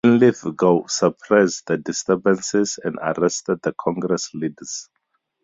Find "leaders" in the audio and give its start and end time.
4.33-4.89